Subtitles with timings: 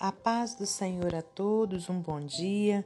[0.00, 2.82] A paz do Senhor a todos, um bom dia.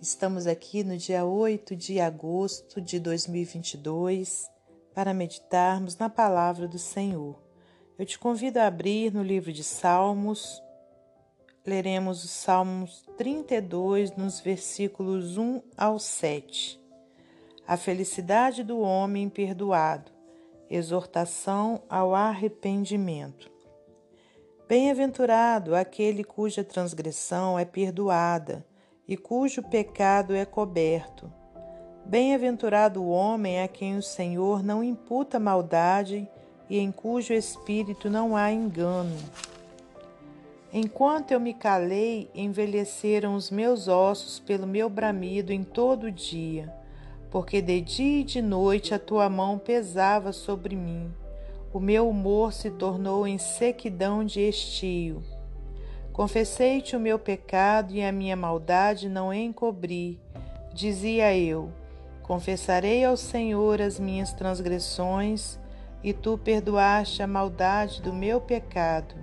[0.00, 4.50] Estamos aqui no dia 8 de agosto de 2022
[4.92, 7.40] para meditarmos na palavra do Senhor.
[7.96, 10.60] Eu te convido a abrir no livro de Salmos.
[11.64, 16.80] Leremos os Salmos 32, nos versículos 1 ao 7.
[17.68, 20.10] A felicidade do homem perdoado.
[20.68, 23.57] Exortação ao arrependimento.
[24.68, 28.62] Bem-aventurado aquele cuja transgressão é perdoada
[29.08, 31.32] e cujo pecado é coberto.
[32.04, 36.28] Bem-aventurado o homem a quem o Senhor não imputa maldade
[36.68, 39.16] e em cujo espírito não há engano.
[40.70, 46.70] Enquanto eu me calei, envelheceram os meus ossos pelo meu bramido em todo o dia,
[47.30, 51.10] porque de dia e de noite a tua mão pesava sobre mim
[51.72, 55.22] o meu humor se tornou em sequidão de estio.
[56.12, 60.20] Confessei-te o meu pecado e a minha maldade não encobri.
[60.72, 61.70] Dizia eu:
[62.22, 65.58] Confessarei ao Senhor as minhas transgressões,
[66.02, 69.14] e tu perdoaste a maldade do meu pecado.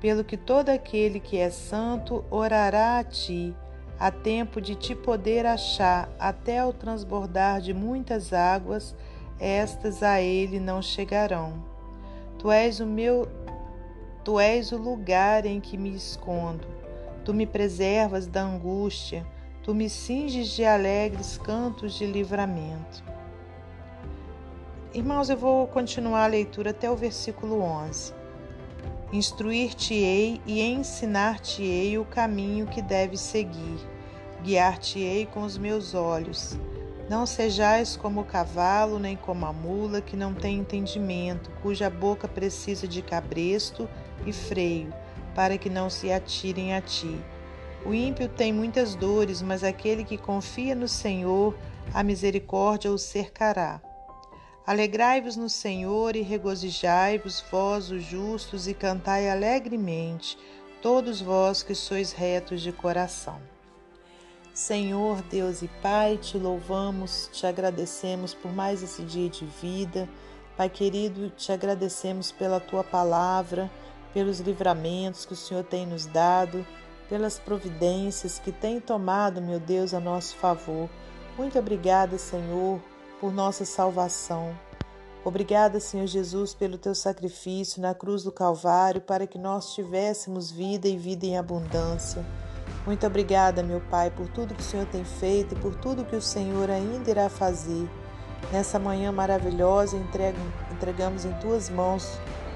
[0.00, 3.54] Pelo que todo aquele que é santo orará a ti,
[3.98, 8.94] a tempo de te poder achar até ao transbordar de muitas águas
[9.38, 11.54] estas a ele não chegarão.
[12.38, 13.28] Tu és o meu
[14.26, 16.66] Tu és o lugar em que me escondo.
[17.24, 19.24] Tu me preservas da angústia,
[19.62, 23.04] tu me cinges de alegres cantos de livramento.
[24.92, 28.12] Irmãos, eu vou continuar a leitura até o versículo 11.
[29.12, 33.78] Instruir-te-ei e ensinar-te-ei o caminho que deves seguir.
[34.42, 36.58] Guiar-te-ei com os meus olhos
[37.08, 42.26] não sejais como o cavalo, nem como a mula, que não tem entendimento, cuja boca
[42.26, 43.88] precisa de cabresto
[44.26, 44.92] e freio,
[45.34, 47.20] para que não se atirem a ti.
[47.84, 51.56] O ímpio tem muitas dores, mas aquele que confia no Senhor,
[51.94, 53.80] a misericórdia o cercará.
[54.66, 60.36] Alegrai-vos no Senhor e regozijai-vos, vós os justos, e cantai alegremente,
[60.82, 63.40] todos vós que sois retos de coração.
[64.56, 70.08] Senhor, Deus e Pai, te louvamos, te agradecemos por mais esse dia de vida.
[70.56, 73.70] Pai querido, te agradecemos pela tua palavra,
[74.14, 76.66] pelos livramentos que o Senhor tem nos dado,
[77.06, 80.88] pelas providências que tem tomado, meu Deus, a nosso favor.
[81.36, 82.80] Muito obrigada, Senhor,
[83.20, 84.58] por nossa salvação.
[85.22, 90.88] Obrigada, Senhor Jesus, pelo teu sacrifício na cruz do Calvário para que nós tivéssemos vida
[90.88, 92.24] e vida em abundância.
[92.86, 96.14] Muito obrigada, meu Pai, por tudo que o Senhor tem feito e por tudo que
[96.14, 97.90] o Senhor ainda irá fazer.
[98.52, 99.96] Nessa manhã maravilhosa,
[100.70, 102.08] entregamos em tuas mãos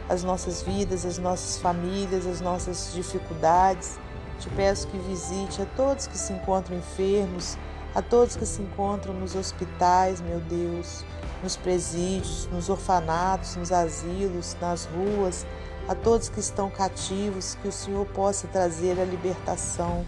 [0.09, 3.99] as nossas vidas, as nossas famílias, as nossas dificuldades.
[4.39, 7.59] Te peço que visite a todos que se encontram enfermos,
[7.93, 11.05] a todos que se encontram nos hospitais, meu Deus,
[11.43, 15.45] nos presídios, nos orfanatos, nos asilos, nas ruas,
[15.89, 20.07] a todos que estão cativos, que o Senhor possa trazer a libertação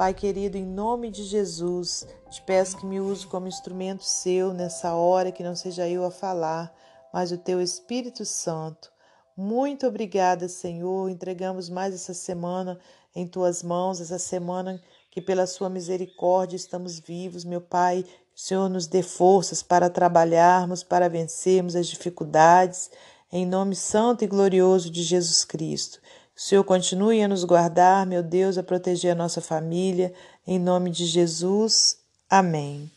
[0.00, 4.94] Pai querido, em nome de Jesus, te peço que me use como instrumento seu nessa
[4.94, 6.74] hora, que não seja eu a falar,
[7.12, 8.90] mas o teu Espírito Santo.
[9.36, 11.10] Muito obrigada, Senhor.
[11.10, 12.80] Entregamos mais essa semana
[13.14, 18.02] em tuas mãos, essa semana que pela sua misericórdia estamos vivos, meu Pai.
[18.34, 22.90] O Senhor nos dê forças para trabalharmos, para vencermos as dificuldades,
[23.30, 26.00] em nome santo e glorioso de Jesus Cristo.
[26.42, 30.10] Senhor continue a nos guardar, meu Deus, a proteger a nossa família,
[30.46, 31.98] em nome de Jesus.
[32.30, 32.90] Amém.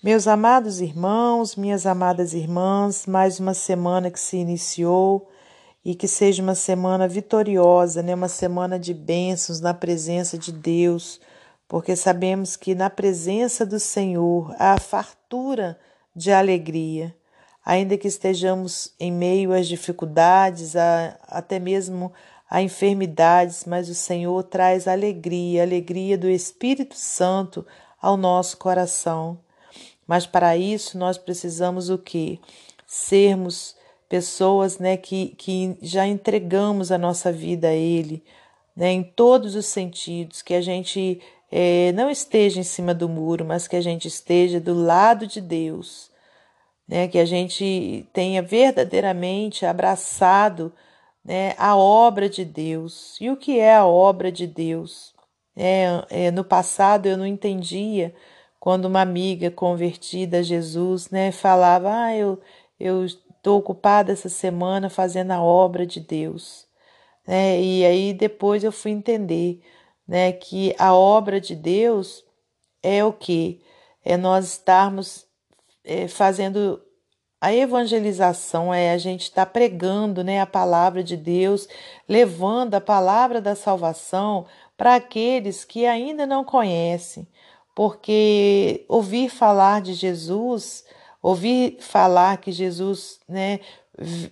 [0.00, 5.28] Meus amados irmãos, minhas amadas irmãs, mais uma semana que se iniciou
[5.84, 8.14] e que seja uma semana vitoriosa, né?
[8.14, 11.20] uma semana de bênçãos na presença de Deus,
[11.66, 15.76] porque sabemos que na presença do Senhor há fartura
[16.14, 17.12] de alegria
[17.64, 22.12] ainda que estejamos em meio às dificuldades, a, até mesmo
[22.50, 27.66] a enfermidades, mas o Senhor traz alegria, alegria do Espírito Santo
[28.00, 29.38] ao nosso coração.
[30.06, 32.38] Mas para isso nós precisamos o quê?
[32.86, 33.74] Sermos
[34.08, 38.22] pessoas né, que, que já entregamos a nossa vida a Ele,
[38.76, 43.44] né, em todos os sentidos, que a gente é, não esteja em cima do muro,
[43.44, 46.12] mas que a gente esteja do lado de Deus
[46.88, 50.72] né, que a gente tenha verdadeiramente abraçado
[51.24, 53.16] né, a obra de Deus.
[53.20, 55.14] E o que é a obra de Deus?
[55.56, 58.14] É, é, no passado eu não entendia
[58.60, 62.40] quando uma amiga convertida a Jesus né, falava: Ah, eu
[63.04, 66.66] estou ocupada essa semana fazendo a obra de Deus.
[67.26, 67.60] né?
[67.60, 69.62] E aí depois eu fui entender,
[70.08, 72.24] né, que a obra de Deus
[72.82, 73.62] é o que
[74.04, 75.26] é nós estarmos
[75.84, 76.80] é, fazendo
[77.44, 81.68] a evangelização é a gente estar tá pregando né, a palavra de Deus,
[82.08, 84.46] levando a palavra da salvação
[84.78, 87.28] para aqueles que ainda não conhecem,
[87.76, 90.86] porque ouvir falar de Jesus,
[91.20, 93.60] ouvir falar que Jesus né,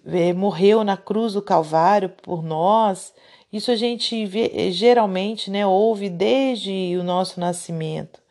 [0.06, 3.12] é, morreu na cruz do Calvário por nós,
[3.52, 8.22] isso a gente vê, geralmente né, ouve desde o nosso nascimento.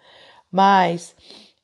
[0.51, 1.15] Mas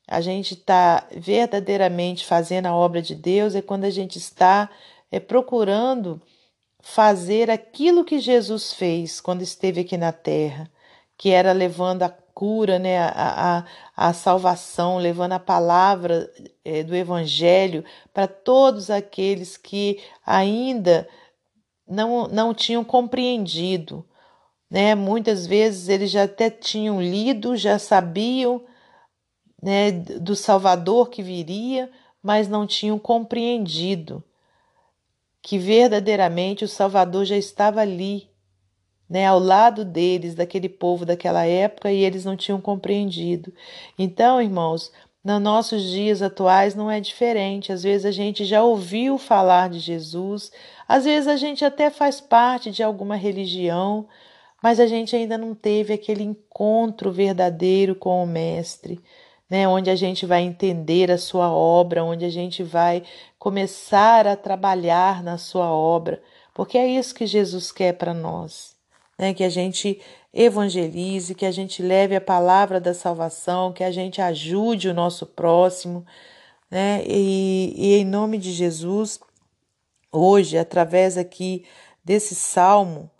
[0.08, 4.70] a gente está verdadeiramente fazendo a obra de Deus é quando a gente está
[5.12, 6.20] é, procurando
[6.80, 10.70] fazer aquilo que Jesus fez quando esteve aqui na terra,
[11.18, 13.64] que era levando a cura, né, a,
[13.96, 16.32] a, a salvação, levando a palavra
[16.64, 17.84] é, do Evangelho
[18.14, 21.06] para todos aqueles que ainda
[21.86, 24.06] não, não tinham compreendido.
[24.70, 24.94] Né?
[24.94, 28.62] Muitas vezes eles já até tinham lido, já sabiam
[29.62, 31.90] né, do Salvador que viria,
[32.22, 34.22] mas não tinham compreendido
[35.42, 38.28] que verdadeiramente o Salvador já estava ali,
[39.08, 43.52] né, ao lado deles, daquele povo daquela época, e eles não tinham compreendido.
[43.98, 44.92] Então, irmãos,
[45.24, 47.72] nos nossos dias atuais não é diferente.
[47.72, 50.52] Às vezes a gente já ouviu falar de Jesus,
[50.86, 54.06] às vezes a gente até faz parte de alguma religião,
[54.62, 59.00] mas a gente ainda não teve aquele encontro verdadeiro com o Mestre
[59.50, 63.02] né, onde a gente vai entender a sua obra, onde a gente vai
[63.38, 66.22] começar a trabalhar na sua obra,
[66.52, 68.76] porque é isso que Jesus quer para nós,
[69.18, 70.00] né, que a gente
[70.34, 75.24] evangelize, que a gente leve a palavra da salvação, que a gente ajude o nosso
[75.24, 76.04] próximo,
[76.70, 79.18] né, e, e em nome de Jesus,
[80.12, 81.64] hoje, através aqui
[82.04, 83.10] desse salmo,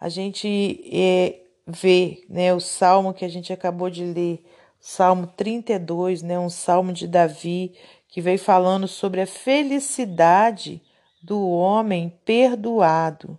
[0.00, 4.44] a gente é, vê, né, o salmo que a gente acabou de ler,
[4.88, 7.74] Salmo 32, né, um salmo de Davi,
[8.06, 10.80] que veio falando sobre a felicidade
[11.20, 13.36] do homem perdoado,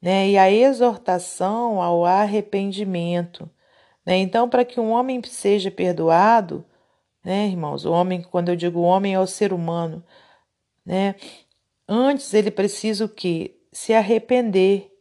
[0.00, 3.50] né, e a exortação ao arrependimento.
[4.06, 4.18] Né?
[4.18, 6.64] Então, para que um homem seja perdoado,
[7.24, 10.00] né, irmãos, o homem, quando eu digo homem, é o ser humano,
[10.86, 11.16] né,
[11.88, 13.58] antes ele precisa o quê?
[13.72, 14.91] Se arrepender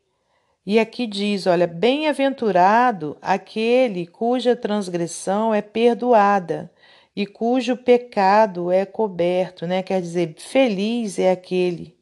[0.66, 6.72] e aqui diz: olha, bem-aventurado aquele cuja transgressão é perdoada
[7.16, 9.84] e cujo pecado é coberto, né?
[9.84, 11.98] Quer dizer, feliz é aquele,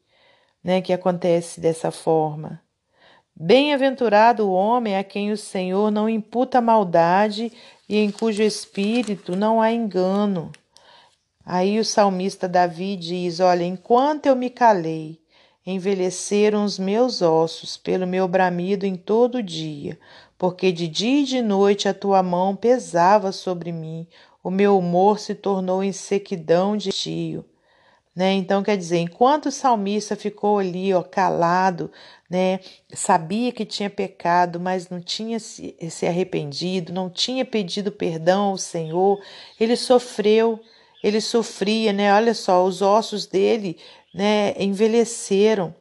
[0.62, 2.62] né, que acontece dessa forma.
[3.34, 7.50] Bem-aventurado o homem a quem o Senhor não imputa maldade
[7.88, 10.52] e em cujo espírito não há engano.
[11.44, 15.19] Aí o salmista Davi diz: Olha, enquanto eu me calei,
[15.70, 19.98] envelheceram os meus ossos pelo meu bramido em todo dia,
[20.36, 24.06] porque de dia e de noite a tua mão pesava sobre mim,
[24.42, 27.44] o meu humor se tornou em sequidão de tio.
[28.14, 28.32] Né?
[28.32, 31.90] Então, quer dizer, enquanto o salmista ficou ali, ó, calado,
[32.28, 32.58] né?
[32.92, 38.58] Sabia que tinha pecado, mas não tinha se, se arrependido, não tinha pedido perdão ao
[38.58, 39.22] Senhor,
[39.58, 40.60] ele sofreu,
[41.02, 42.12] ele sofria, né?
[42.12, 43.78] Olha só, os ossos dele
[44.12, 45.74] né, envelheceram.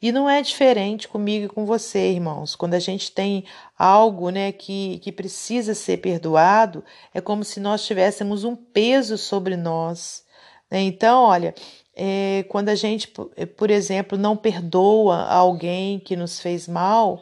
[0.00, 2.54] E não é diferente comigo e com você, irmãos.
[2.54, 3.44] Quando a gente tem
[3.76, 9.56] algo né, que, que precisa ser perdoado, é como se nós tivéssemos um peso sobre
[9.56, 10.24] nós.
[10.70, 10.82] Né?
[10.82, 11.52] Então, olha,
[11.96, 13.12] é, quando a gente,
[13.56, 17.20] por exemplo, não perdoa alguém que nos fez mal,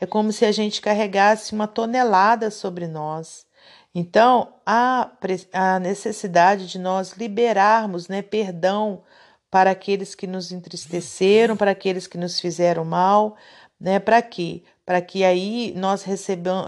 [0.00, 3.46] é como se a gente carregasse uma tonelada sobre nós.
[3.94, 5.10] Então, há
[5.52, 9.02] a necessidade de nós liberarmos né, perdão
[9.50, 13.36] para aqueles que nos entristeceram, para aqueles que nos fizeram mal,
[13.80, 13.98] né?
[13.98, 14.62] Para quê?
[14.84, 16.04] Para que aí nós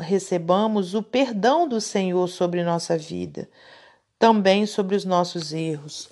[0.00, 3.48] recebamos o perdão do Senhor sobre nossa vida,
[4.18, 6.10] também sobre os nossos erros.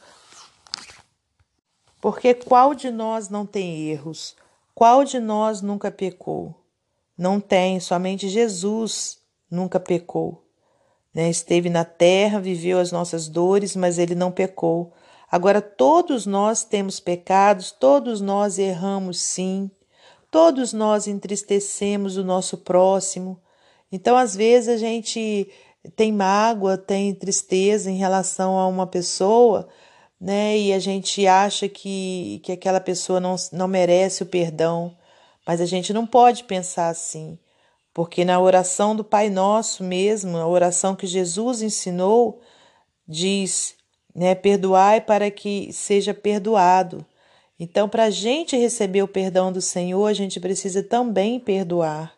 [2.01, 4.37] Porque qual de nós não tem erros?
[4.75, 6.55] Qual de nós nunca pecou?
[7.17, 9.19] Não tem, somente Jesus
[9.51, 10.45] nunca pecou.
[11.15, 11.31] Né?
[11.31, 14.93] Esteve na terra, viveu as nossas dores, mas ele não pecou.
[15.37, 19.71] Agora, todos nós temos pecados, todos nós erramos sim,
[20.31, 23.38] todos nós entristecemos o nosso próximo.
[23.93, 25.47] Então, às vezes, a gente
[25.95, 29.69] tem mágoa, tem tristeza em relação a uma pessoa,
[30.19, 30.57] né?
[30.57, 34.97] E a gente acha que, que aquela pessoa não, não merece o perdão.
[35.47, 37.38] Mas a gente não pode pensar assim,
[37.93, 42.40] porque na oração do Pai Nosso mesmo, a oração que Jesus ensinou,
[43.07, 43.76] diz:
[44.17, 44.35] né?
[44.35, 47.05] Perdoai para que seja perdoado.
[47.61, 52.15] Então, para a gente receber o perdão do Senhor, a gente precisa também perdoar.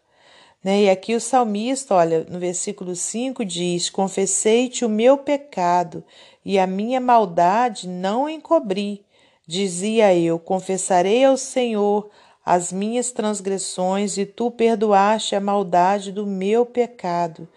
[0.62, 0.82] Né?
[0.82, 6.04] E aqui o salmista, olha, no versículo 5 diz: Confessei-te o meu pecado
[6.44, 9.04] e a minha maldade não encobri.
[9.46, 12.10] Dizia eu: Confessarei ao Senhor
[12.44, 17.48] as minhas transgressões e tu perdoaste a maldade do meu pecado.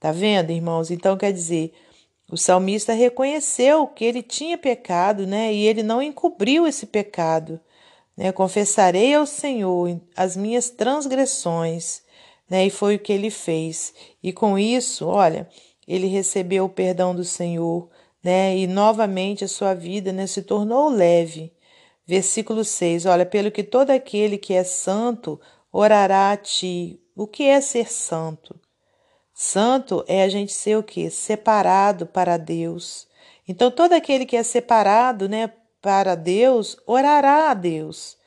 [0.00, 0.90] Tá vendo, irmãos?
[0.90, 1.72] Então quer dizer,
[2.30, 5.52] o salmista reconheceu que ele tinha pecado, né?
[5.52, 7.58] E ele não encobriu esse pecado.
[8.14, 8.32] Né?
[8.32, 12.02] Confessarei ao Senhor as minhas transgressões,
[12.48, 12.66] né?
[12.66, 13.94] E foi o que ele fez.
[14.22, 15.48] E com isso, olha,
[15.86, 17.88] ele recebeu o perdão do Senhor,
[18.22, 18.56] né?
[18.58, 21.52] E novamente a sua vida, né, se tornou leve.
[22.06, 23.06] Versículo 6.
[23.06, 25.40] Olha, pelo que todo aquele que é santo
[25.72, 27.00] orará a ti.
[27.16, 28.58] O que é ser santo?
[29.40, 31.08] Santo é a gente ser o quê?
[31.08, 33.06] Separado para Deus.
[33.46, 38.18] Então, todo aquele que é separado, né, para Deus, orará a Deus,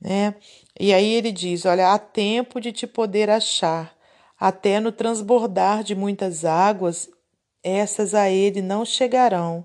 [0.00, 0.34] né?
[0.78, 3.96] E aí ele diz: Olha, há tempo de te poder achar,
[4.40, 7.08] até no transbordar de muitas águas,
[7.62, 9.64] essas a ele não chegarão.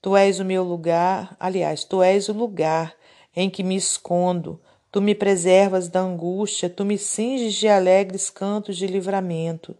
[0.00, 2.94] Tu és o meu lugar, aliás, tu és o lugar
[3.34, 4.62] em que me escondo.
[4.92, 9.76] Tu me preservas da angústia, tu me cinges de alegres cantos de livramento.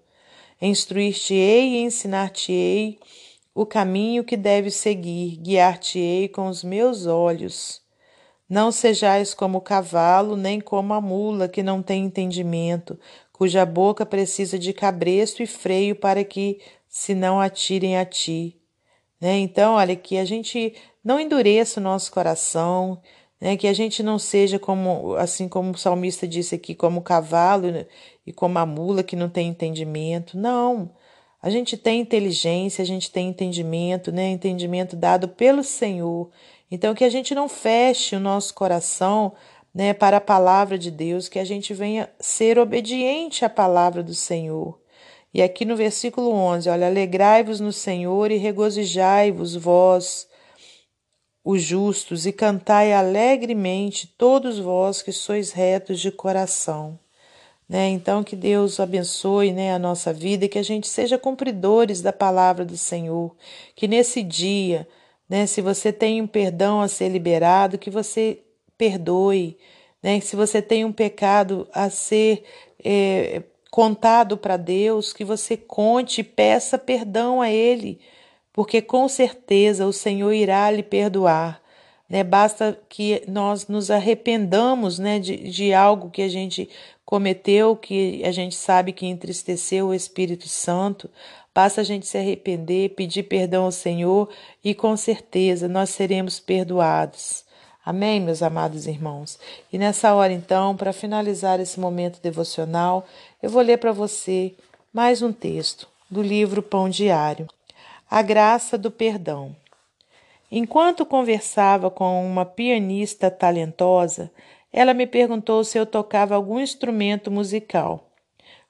[0.61, 2.99] Instruir-te-ei e ensinar-te-ei
[3.55, 7.81] o caminho que deves seguir, guiar-te-ei com os meus olhos.
[8.49, 12.99] Não sejais como o cavalo, nem como a mula que não tem entendimento,
[13.33, 18.61] cuja boca precisa de cabresto e freio para que se não atirem a ti.
[19.21, 19.39] Né?
[19.39, 23.01] Então, olha, que a gente não endureça o nosso coração,
[23.41, 23.57] né?
[23.57, 27.71] que a gente não seja como, assim como o salmista disse aqui, como o cavalo
[27.71, 27.87] né?
[28.27, 30.37] e como a mula que não tem entendimento.
[30.37, 30.91] Não.
[31.43, 34.29] A gente tem inteligência, a gente tem entendimento, né?
[34.29, 36.31] Entendimento dado pelo Senhor.
[36.71, 39.33] Então, que a gente não feche o nosso coração
[39.75, 44.15] né, para a palavra de Deus, que a gente venha ser obediente à palavra do
[44.15, 44.79] Senhor.
[45.33, 50.29] E aqui no versículo 11, olha, alegrai-vos no Senhor e regozijai-vos vós,
[51.45, 56.99] os justos, e cantai alegremente todos vós que sois retos de coração.
[57.69, 57.89] Né?
[57.89, 62.13] Então, que Deus abençoe né, a nossa vida e que a gente seja cumpridores da
[62.13, 63.35] palavra do Senhor.
[63.77, 64.89] Que nesse dia,
[65.29, 68.41] né, se você tem um perdão a ser liberado, que você
[68.77, 69.57] perdoe.
[70.03, 70.19] Né?
[70.21, 72.43] Se você tem um pecado a ser
[72.85, 78.01] é, contado para Deus, que você conte e peça perdão a Ele
[78.53, 81.61] porque com certeza o Senhor irá lhe perdoar.
[82.09, 82.25] Né?
[82.25, 86.69] Basta que nós nos arrependamos né, de, de algo que a gente
[87.05, 91.09] cometeu, que a gente sabe que entristeceu o Espírito Santo.
[91.55, 94.29] Basta a gente se arrepender, pedir perdão ao Senhor
[94.63, 97.45] e com certeza nós seremos perdoados.
[97.85, 99.39] Amém, meus amados irmãos?
[99.73, 103.07] E nessa hora, então, para finalizar esse momento devocional,
[103.43, 104.55] eu vou ler para você
[104.93, 107.49] mais um texto do livro Pão Diário.
[108.13, 109.55] A graça do perdão.
[110.51, 114.33] Enquanto conversava com uma pianista talentosa,
[114.73, 118.11] ela me perguntou se eu tocava algum instrumento musical.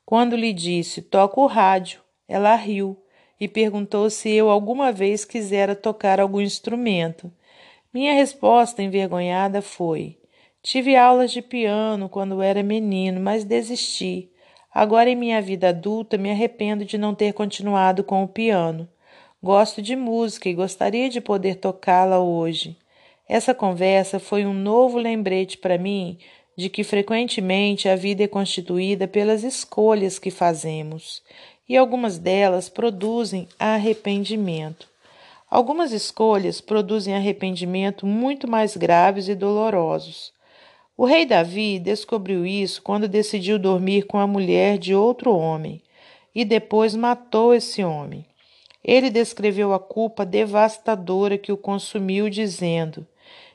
[0.05, 3.03] Quando lhe disse toco o rádio, ela riu
[3.41, 7.33] e perguntou se eu alguma vez quisera tocar algum instrumento.
[7.95, 10.19] Minha resposta envergonhada foi:
[10.63, 14.31] Tive aulas de piano quando era menino, mas desisti.
[14.71, 18.87] Agora, em minha vida adulta, me arrependo de não ter continuado com o piano.
[19.43, 22.77] Gosto de música e gostaria de poder tocá-la hoje.
[23.27, 26.19] Essa conversa foi um novo lembrete para mim
[26.55, 31.23] de que frequentemente a vida é constituída pelas escolhas que fazemos,
[31.67, 34.87] e algumas delas produzem arrependimento.
[35.51, 40.35] Algumas escolhas produzem arrependimento muito mais graves e dolorosos.
[40.95, 45.81] O rei Davi descobriu isso quando decidiu dormir com a mulher de outro homem
[46.35, 48.27] e depois matou esse homem.
[48.85, 53.07] Ele descreveu a culpa devastadora que o consumiu, dizendo: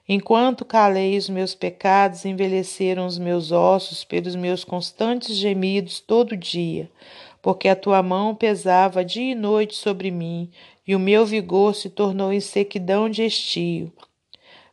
[0.08, 6.89] Enquanto calei os meus pecados, envelheceram os meus ossos pelos meus constantes gemidos todo dia,
[7.41, 10.51] porque a tua mão pesava dia e noite sobre mim,
[10.86, 13.91] e o meu vigor se tornou em sequidão de estio.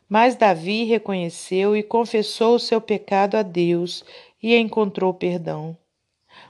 [0.07, 4.05] Mas Davi reconheceu e confessou o seu pecado a Deus
[4.41, 5.75] e encontrou perdão.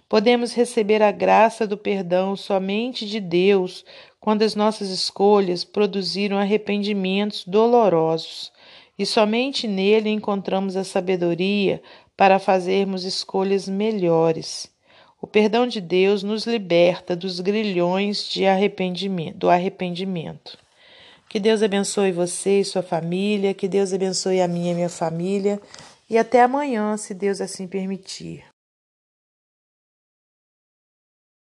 [0.07, 3.83] Podemos receber a graça do perdão somente de Deus
[4.19, 8.51] quando as nossas escolhas produziram arrependimentos dolorosos,
[8.97, 11.81] e somente nele encontramos a sabedoria
[12.15, 14.71] para fazermos escolhas melhores.
[15.21, 20.57] O perdão de Deus nos liberta dos grilhões de arrependimento, do arrependimento.
[21.29, 25.59] Que Deus abençoe você e sua família, que Deus abençoe a minha e minha família.
[26.09, 28.52] E até amanhã, se Deus assim permitir.